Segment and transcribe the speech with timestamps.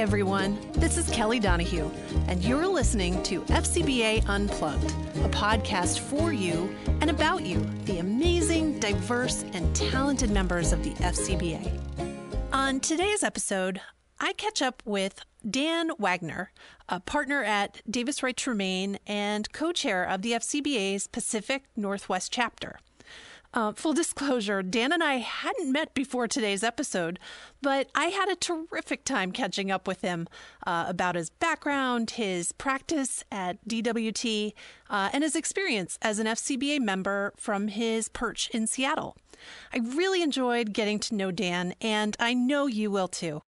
[0.00, 0.58] everyone.
[0.72, 1.90] This is Kelly Donahue,
[2.26, 8.80] and you're listening to FCBA Unplugged, a podcast for you and about you, the amazing,
[8.80, 11.78] diverse, and talented members of the FCBA.
[12.50, 13.82] On today's episode,
[14.18, 16.50] I catch up with Dan Wagner,
[16.88, 22.78] a partner at Davis Wright Tremaine and co chair of the FCBA's Pacific Northwest chapter.
[23.52, 27.18] Uh, full disclosure, Dan and I hadn't met before today's episode,
[27.60, 30.28] but I had a terrific time catching up with him
[30.64, 34.52] uh, about his background, his practice at DWT,
[34.88, 39.16] uh, and his experience as an FCBA member from his perch in Seattle.
[39.74, 43.42] I really enjoyed getting to know Dan, and I know you will too.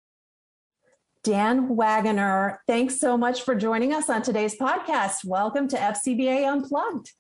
[1.23, 5.25] Dan Wagner, thanks so much for joining us on today's podcast.
[5.25, 7.13] Welcome to FCBA Unplugged.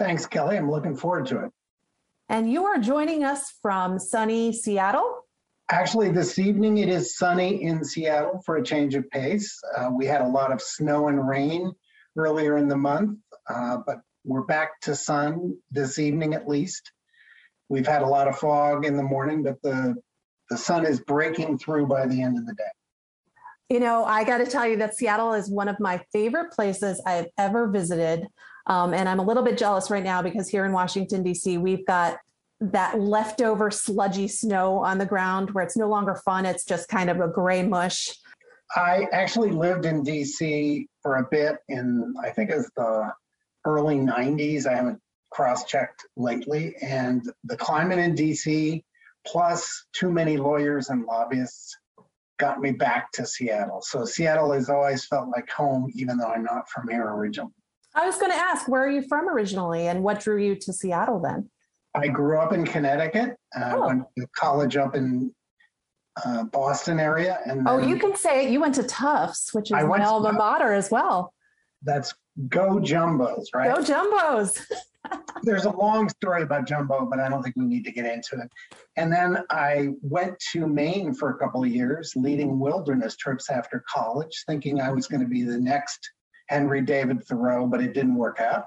[0.00, 0.56] Thanks, Kelly.
[0.56, 1.52] I'm looking forward to it.
[2.30, 5.24] And you are joining us from sunny Seattle?
[5.68, 9.58] Actually, this evening it is sunny in Seattle for a change of pace.
[9.76, 11.72] Uh, we had a lot of snow and rain
[12.16, 13.18] earlier in the month,
[13.52, 16.92] uh, but we're back to sun this evening at least.
[17.68, 19.96] We've had a lot of fog in the morning, but the,
[20.50, 22.62] the sun is breaking through by the end of the day.
[23.70, 27.02] You know, I got to tell you that Seattle is one of my favorite places
[27.04, 28.28] I've ever visited.
[28.70, 31.84] Um, and I'm a little bit jealous right now because here in Washington, D.C., we've
[31.86, 32.18] got
[32.60, 36.46] that leftover sludgy snow on the ground where it's no longer fun.
[36.46, 38.10] It's just kind of a gray mush.
[38.76, 43.10] I actually lived in DC for a bit in, I think it's the
[43.64, 44.66] early 90s.
[44.66, 45.00] I haven't
[45.32, 46.76] cross checked lately.
[46.80, 48.84] And the climate in DC,
[49.26, 51.76] plus too many lawyers and lobbyists,
[52.38, 53.82] got me back to Seattle.
[53.82, 57.50] So Seattle has always felt like home, even though I'm not from here originally.
[57.94, 60.72] I was going to ask, where are you from originally and what drew you to
[60.72, 61.50] Seattle then?
[61.94, 63.36] I grew up in Connecticut.
[63.54, 63.86] I uh, oh.
[63.86, 65.34] went to college up in
[66.24, 67.40] uh, Boston area.
[67.46, 68.50] And oh, you can say it.
[68.50, 71.34] You went to Tufts, which is I my alma mater as well.
[71.82, 72.14] That's
[72.48, 73.74] go Jumbos, right?
[73.74, 74.60] Go Jumbos.
[75.42, 78.36] There's a long story about Jumbo, but I don't think we need to get into
[78.36, 78.50] it.
[78.96, 83.82] And then I went to Maine for a couple of years, leading wilderness trips after
[83.88, 86.10] college, thinking I was going to be the next
[86.50, 88.64] Henry David Thoreau, but it didn't work out.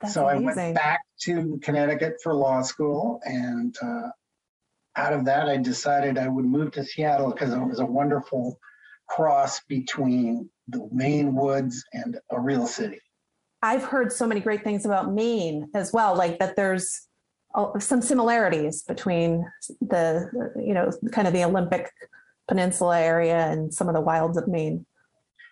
[0.00, 0.48] That's so amazing.
[0.48, 4.08] I went back to Connecticut for law school, and uh,
[4.96, 8.58] out of that, I decided I would move to Seattle because it was a wonderful
[9.08, 13.00] cross between the Maine woods and a real city.
[13.62, 17.08] I've heard so many great things about Maine as well, like that there's
[17.78, 19.46] some similarities between
[19.80, 21.90] the, you know, kind of the Olympic
[22.48, 24.84] Peninsula area and some of the wilds of Maine.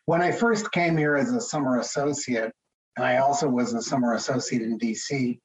[0.07, 2.53] When I first came here as a summer associate,
[2.97, 5.39] and I also was a summer associate in DC,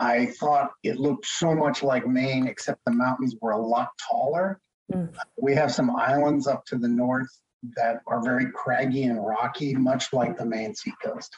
[0.00, 4.60] I thought it looked so much like Maine, except the mountains were a lot taller.
[4.92, 5.14] Mm.
[5.36, 7.28] We have some islands up to the north
[7.76, 11.34] that are very craggy and rocky, much like the Maine seacoast.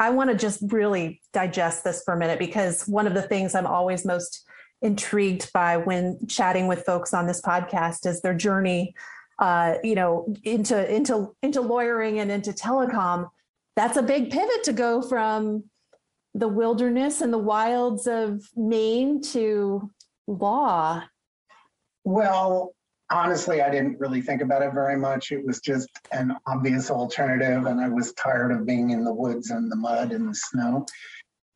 [0.00, 3.54] I want to just really digest this for a minute because one of the things
[3.54, 4.44] I'm always most
[4.82, 8.94] intrigued by when chatting with folks on this podcast is their journey
[9.38, 13.28] uh, you know, into into into lawyering and into telecom,
[13.76, 15.64] that's a big pivot to go from
[16.34, 19.90] the wilderness and the wilds of Maine to
[20.26, 21.02] law.
[22.04, 22.74] Well,
[23.10, 25.32] honestly, I didn't really think about it very much.
[25.32, 29.50] It was just an obvious alternative, and I was tired of being in the woods
[29.50, 30.86] and the mud and the snow.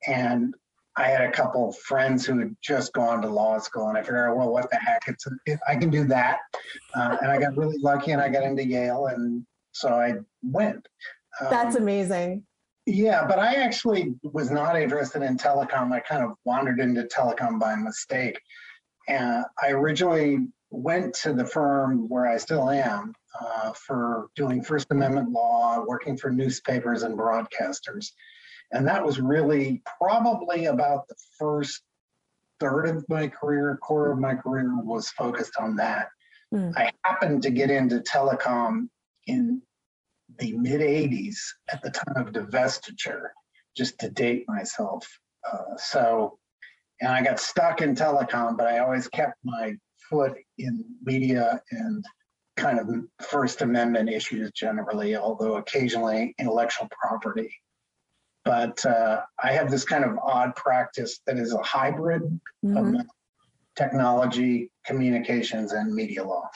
[0.06, 0.54] And
[0.98, 4.28] I had a couple friends who had just gone to law school, and I figured,
[4.28, 5.02] out, well, what the heck?
[5.06, 5.24] It's
[5.68, 6.38] I can do that,
[6.94, 10.88] uh, and I got really lucky, and I got into Yale, and so I went.
[11.40, 12.42] Um, That's amazing.
[12.84, 15.92] Yeah, but I actually was not interested in telecom.
[15.92, 18.40] I kind of wandered into telecom by mistake,
[19.06, 24.88] and I originally went to the firm where I still am uh, for doing First
[24.90, 28.10] Amendment law, working for newspapers and broadcasters.
[28.70, 31.82] And that was really probably about the first
[32.60, 36.08] third of my career, core of my career was focused on that.
[36.52, 36.76] Mm.
[36.76, 38.88] I happened to get into telecom
[39.26, 39.62] in
[40.38, 41.36] the mid 80s
[41.72, 43.28] at the time of divestiture,
[43.76, 45.06] just to date myself.
[45.50, 46.38] Uh, so,
[47.00, 49.74] and I got stuck in telecom, but I always kept my
[50.10, 52.04] foot in media and
[52.56, 52.88] kind of
[53.26, 57.54] First Amendment issues generally, although occasionally intellectual property
[58.48, 62.22] but uh, I have this kind of odd practice that is a hybrid
[62.64, 62.76] mm-hmm.
[62.78, 63.06] of
[63.76, 66.48] technology, communications, and media law.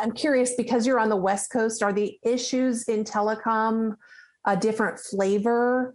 [0.00, 3.96] I'm curious because you're on the West Coast, are the issues in telecom
[4.46, 5.94] a different flavor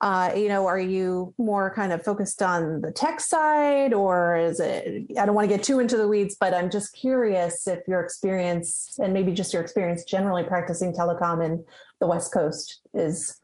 [0.00, 4.60] Uh, you know, are you more kind of focused on the tech side, or is
[4.60, 5.06] it?
[5.18, 8.00] I don't want to get too into the weeds, but I'm just curious if your
[8.00, 11.64] experience and maybe just your experience generally practicing telecom in
[12.00, 13.40] the West Coast is.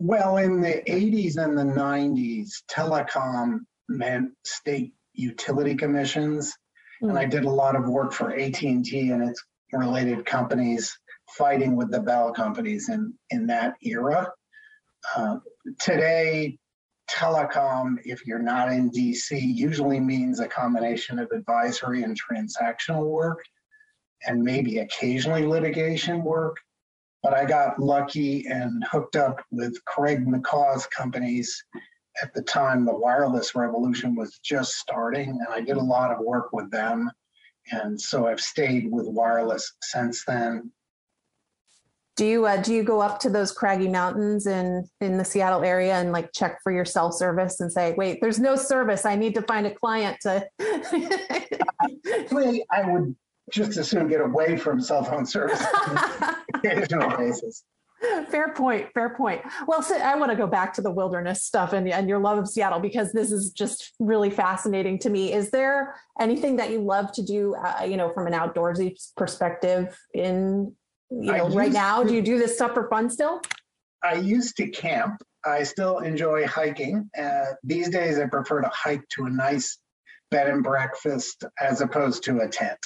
[0.00, 6.56] Well, in the 80s and the 90s, telecom meant state utility commissions,
[7.02, 7.10] mm.
[7.10, 7.30] and I hmm.
[7.30, 9.42] did a lot of work for AT&T and its
[9.72, 10.96] related companies
[11.36, 14.30] fighting with the Bell companies in, in that era.
[15.16, 15.38] Uh,
[15.80, 16.58] today,
[17.10, 23.42] telecom, if you're not in DC, usually means a combination of advisory and transactional work
[24.26, 26.56] and maybe occasionally litigation work.
[27.22, 31.64] But I got lucky and hooked up with Craig McCaw's companies
[32.20, 36.18] at the time the wireless revolution was just starting, and I did a lot of
[36.20, 37.10] work with them.
[37.70, 40.70] And so I've stayed with wireless since then.
[42.16, 45.64] Do you uh, do you go up to those craggy mountains in in the Seattle
[45.64, 49.06] area and like check for your cell service and say, wait, there's no service.
[49.06, 50.46] I need to find a client to.
[52.20, 53.16] Actually, I would
[53.52, 57.64] just as soon get away from cell phone service on occasional basis.
[58.30, 58.88] Fair point.
[58.94, 59.42] Fair point.
[59.66, 62.38] Well, so I want to go back to the wilderness stuff and, and your love
[62.38, 65.32] of Seattle because this is just really fascinating to me.
[65.32, 69.96] Is there anything that you love to do, uh, you know, from an outdoorsy perspective
[70.14, 70.74] in
[71.10, 72.02] you know, right now?
[72.02, 73.40] To, do you do this stuff for fun still?
[74.02, 75.22] I used to camp.
[75.44, 77.08] I still enjoy hiking.
[77.16, 79.78] Uh, these days, I prefer to hike to a nice
[80.32, 82.78] bed and breakfast as opposed to a tent.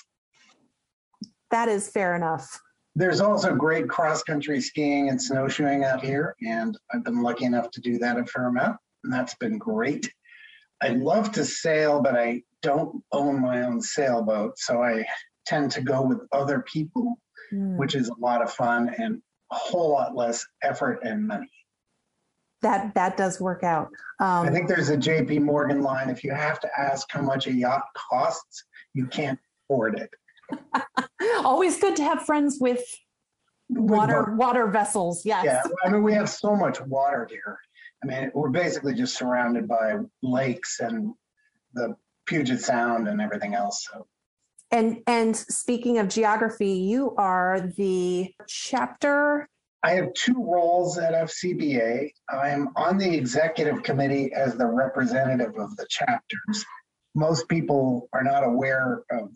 [1.50, 2.60] That is fair enough.
[2.94, 7.70] There's also great cross country skiing and snowshoeing out here, and I've been lucky enough
[7.72, 10.10] to do that a fair amount, and that's been great.
[10.82, 15.06] I love to sail, but I don't own my own sailboat, so I
[15.46, 17.18] tend to go with other people
[17.52, 17.76] mm.
[17.76, 19.20] which is a lot of fun and
[19.52, 21.50] a whole lot less effort and money.
[22.62, 23.88] That that does work out.
[24.18, 25.40] Um, I think there's a J.P.
[25.40, 28.64] Morgan line: if you have to ask how much a yacht costs,
[28.94, 30.10] you can't afford it.
[31.44, 32.82] Always good to have friends with
[33.68, 35.24] water with water vessels.
[35.24, 35.44] Yes.
[35.44, 37.58] Yeah, I mean we have so much water here.
[38.02, 41.14] I mean we're basically just surrounded by lakes and
[41.74, 41.96] the
[42.26, 43.86] Puget Sound and everything else.
[43.92, 44.06] So
[44.70, 49.48] and and speaking of geography, you are the chapter.
[49.82, 52.10] I have two roles at FCBA.
[52.28, 56.64] I'm on the executive committee as the representative of the chapters.
[57.14, 59.30] Most people are not aware of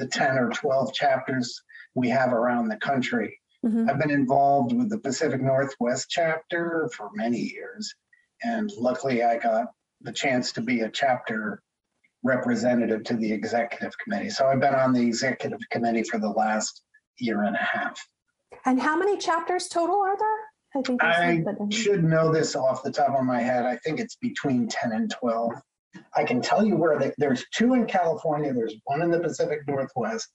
[0.00, 1.62] the 10 or 12 chapters
[1.94, 3.38] we have around the country.
[3.64, 3.88] Mm-hmm.
[3.88, 7.94] I've been involved with the Pacific Northwest chapter for many years,
[8.42, 9.66] and luckily I got
[10.00, 11.62] the chance to be a chapter
[12.22, 14.30] representative to the executive committee.
[14.30, 16.82] So I've been on the executive committee for the last
[17.18, 18.00] year and a half.
[18.64, 20.40] And how many chapters total are there?
[20.74, 23.66] I think I should know this off the top of my head.
[23.66, 25.52] I think it's between 10 and 12.
[26.14, 29.60] I can tell you where they, there's two in California, there's one in the Pacific
[29.66, 30.28] Northwest,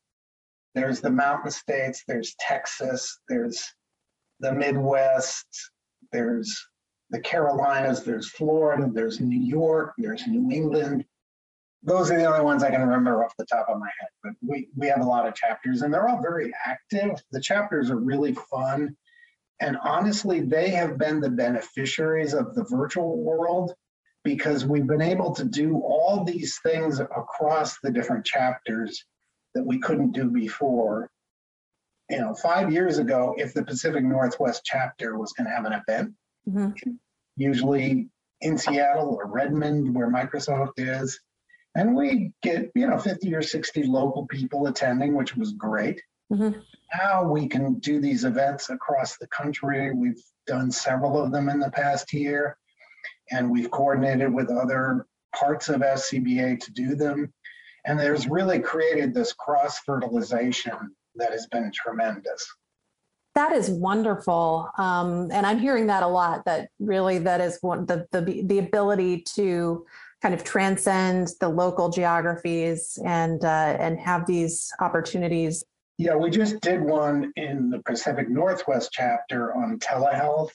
[0.74, 3.64] there's the Mountain States, there's Texas, there's
[4.40, 5.46] the Midwest,
[6.12, 6.68] there's
[7.10, 11.06] the Carolinas, there's Florida, there's New York, there's New England,
[11.86, 14.10] those are the only ones I can remember off the top of my head.
[14.24, 17.22] But we, we have a lot of chapters and they're all very active.
[17.32, 18.98] The chapters are really fun.
[19.62, 23.74] And honestly, they have been the beneficiaries of the virtual world
[24.26, 29.06] because we've been able to do all these things across the different chapters
[29.54, 31.10] that we couldn't do before.
[32.10, 35.74] You know, five years ago, if the Pacific Northwest chapter was going to have an
[35.88, 36.14] event,
[36.50, 36.92] mm-hmm.
[37.38, 38.10] usually
[38.42, 41.20] in Seattle or Redmond, where Microsoft is,
[41.76, 46.02] and we get you know 50 or 60 local people attending which was great
[46.32, 46.58] mm-hmm.
[46.98, 51.60] now we can do these events across the country we've done several of them in
[51.60, 52.58] the past year
[53.32, 55.06] and we've coordinated with other
[55.36, 57.34] parts of FCBA to do them.
[57.86, 62.46] And there's really created this cross fertilization that has been tremendous.
[63.36, 64.70] That is wonderful.
[64.78, 68.60] Um, and i'm hearing that a lot that really that is one the the, the
[68.60, 69.86] ability to
[70.22, 75.64] kind of transcend the local geographies and uh, and have these opportunities.
[76.00, 80.50] Yeah, we just did one in the Pacific Northwest chapter on telehealth,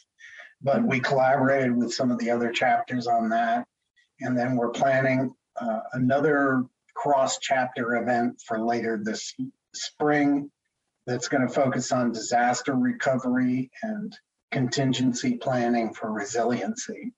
[0.63, 3.67] but we collaborated with some of the other chapters on that,
[4.21, 6.65] and then we're planning uh, another
[6.95, 9.35] cross chapter event for later this
[9.75, 10.51] spring
[11.07, 14.17] that's going to focus on disaster recovery and
[14.51, 17.13] contingency planning for resiliency.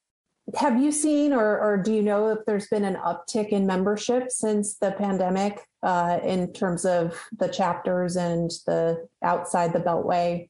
[0.57, 4.31] Have you seen or, or do you know if there's been an uptick in membership
[4.31, 10.49] since the pandemic uh, in terms of the chapters and the outside the beltway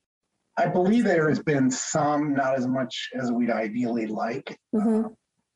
[0.56, 4.58] I believe there has been some, not as much as we'd ideally like.
[4.74, 5.08] Mm-hmm.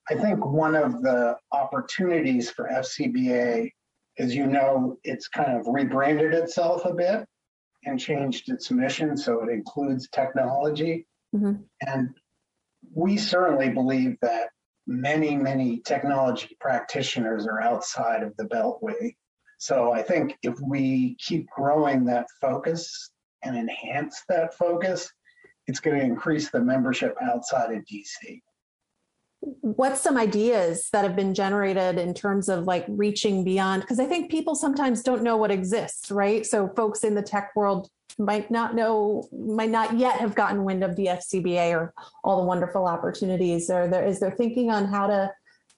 [0.09, 3.71] I think one of the opportunities for FCBA
[4.17, 7.27] is, you know, it's kind of rebranded itself a bit
[7.85, 11.07] and changed its mission so it includes technology.
[11.35, 11.65] Mhm.
[11.83, 12.11] And
[12.95, 14.51] we certainly believe that
[14.87, 19.15] many, many technology practitioners are outside of the Beltway.
[19.59, 23.11] So I think if we keep growing that focus
[23.47, 25.11] and enhance that focus,
[25.67, 28.43] it's going to increase the membership outside of DC.
[29.41, 33.83] What's some ideas that have been generated in terms of like reaching beyond?
[33.83, 36.45] Because I think people sometimes don't know what exists, right?
[36.45, 37.89] So folks in the tech world
[38.19, 41.93] might not know, might not yet have gotten wind of the FCBA or
[42.25, 43.71] all the wonderful opportunities.
[43.71, 45.31] Or there is there thinking on how to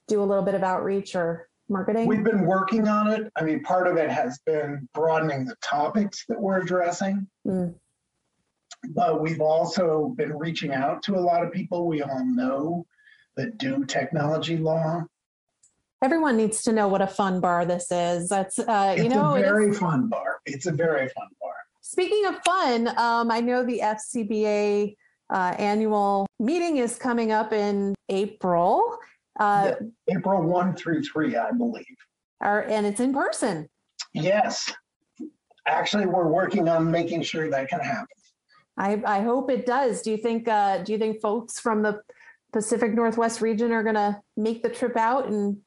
[0.07, 2.07] do a little bit of outreach or marketing?
[2.07, 3.31] We've been working on it.
[3.35, 7.27] I mean, part of it has been broadening the topics that we're addressing.
[7.45, 7.75] Mm.
[8.89, 12.85] But we've also been reaching out to a lot of people we all know
[13.35, 15.03] that do technology law.
[16.01, 18.29] Everyone needs to know what a fun bar this is.
[18.29, 20.39] That's uh, you It's know, a very fun bar.
[20.45, 21.53] It's a very fun bar.
[21.81, 24.95] Speaking of fun, um, I know the FCBA
[25.29, 28.97] uh, annual meeting is coming up in April,
[29.39, 29.71] uh,
[30.09, 31.85] April 1 through 3, I believe.
[32.41, 33.67] or, and it's in person.
[34.13, 34.71] Yes.
[35.65, 38.07] Actually, we're working on making sure that can happen.
[38.77, 40.01] I, I hope it does.
[40.01, 42.01] Do you think uh, do you think folks from the
[42.53, 45.57] Pacific Northwest region are going to make the trip out and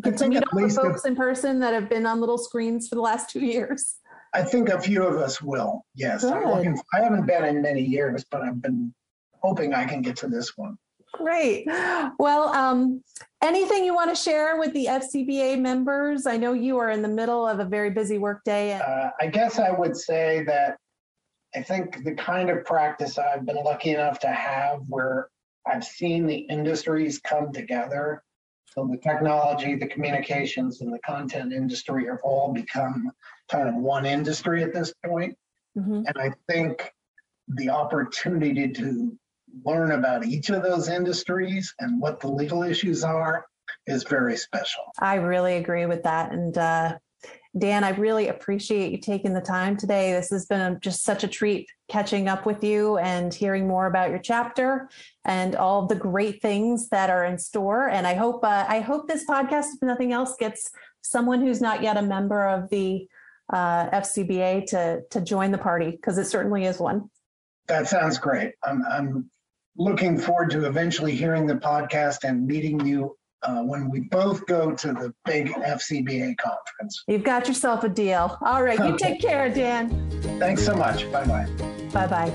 [0.00, 2.38] get to meet all the least a- folks in person that have been on little
[2.38, 3.96] screens for the last two years?
[4.34, 5.84] I think a few of us will.
[5.94, 6.24] Yes.
[6.24, 8.92] Looking, I haven't been in many years, but I've been
[9.42, 10.78] hoping I can get to this one.
[11.12, 11.66] Great.
[12.18, 13.02] Well, um,
[13.42, 16.26] anything you want to share with the FCBA members?
[16.26, 18.72] I know you are in the middle of a very busy workday.
[18.72, 20.78] And Uh, I guess I would say that
[21.54, 25.28] I think the kind of practice I've been lucky enough to have where
[25.66, 28.22] I've seen the industries come together.
[28.66, 33.12] So the technology, the communications, and the content industry have all become
[33.50, 35.36] kind of one industry at this point.
[35.76, 36.04] Mhm.
[36.06, 36.90] And I think
[37.48, 39.18] the opportunity to
[39.64, 43.46] learn about each of those industries and what the legal issues are
[43.86, 44.84] is very special.
[44.98, 46.32] I really agree with that.
[46.32, 46.98] And uh,
[47.56, 50.12] Dan, I really appreciate you taking the time today.
[50.12, 53.86] This has been a, just such a treat catching up with you and hearing more
[53.86, 54.88] about your chapter
[55.26, 57.90] and all the great things that are in store.
[57.90, 60.70] And I hope uh, I hope this podcast, if nothing else, gets
[61.02, 63.06] someone who's not yet a member of the
[63.52, 67.10] uh, FCBA to to join the party because it certainly is one.
[67.66, 68.54] That sounds great.
[68.64, 69.30] I'm, I'm
[69.76, 74.72] looking forward to eventually hearing the podcast and meeting you uh, when we both go
[74.72, 77.02] to the big FCBA conference.
[77.08, 78.38] You've got yourself a deal.
[78.42, 80.10] All right, you take care, Dan.
[80.38, 81.10] Thanks so much.
[81.10, 81.48] Bye bye.
[81.92, 82.32] Bye bye.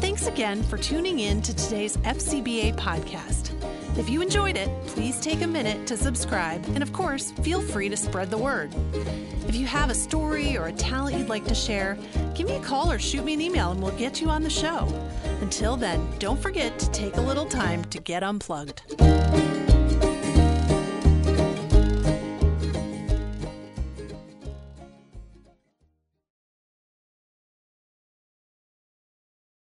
[0.00, 3.52] Thanks again for tuning in to today's FCBA podcast.
[3.98, 7.90] If you enjoyed it, please take a minute to subscribe and, of course, feel free
[7.90, 8.74] to spread the word.
[9.46, 11.98] If you have a story or a talent you'd like to share,
[12.34, 14.50] give me a call or shoot me an email and we'll get you on the
[14.50, 14.88] show.
[15.42, 18.82] Until then, don't forget to take a little time to get unplugged.